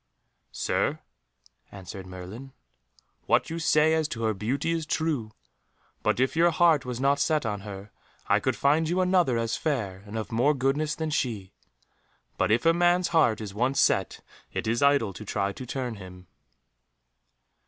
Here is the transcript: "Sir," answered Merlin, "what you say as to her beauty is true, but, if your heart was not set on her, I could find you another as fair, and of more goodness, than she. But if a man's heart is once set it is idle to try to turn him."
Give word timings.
"Sir," 0.51 0.97
answered 1.71 2.07
Merlin, 2.07 2.53
"what 3.27 3.51
you 3.51 3.59
say 3.59 3.93
as 3.93 4.07
to 4.07 4.23
her 4.23 4.33
beauty 4.33 4.71
is 4.71 4.87
true, 4.87 5.29
but, 6.01 6.19
if 6.19 6.35
your 6.35 6.49
heart 6.49 6.85
was 6.85 6.99
not 6.99 7.19
set 7.19 7.45
on 7.45 7.59
her, 7.59 7.91
I 8.25 8.39
could 8.39 8.55
find 8.55 8.89
you 8.89 8.99
another 8.99 9.37
as 9.37 9.55
fair, 9.57 10.01
and 10.07 10.17
of 10.17 10.31
more 10.31 10.55
goodness, 10.55 10.95
than 10.95 11.11
she. 11.11 11.53
But 12.35 12.49
if 12.49 12.65
a 12.65 12.73
man's 12.73 13.09
heart 13.09 13.41
is 13.41 13.53
once 13.53 13.79
set 13.79 14.21
it 14.51 14.65
is 14.65 14.81
idle 14.81 15.13
to 15.13 15.23
try 15.23 15.51
to 15.53 15.65
turn 15.67 15.97
him." 15.97 16.25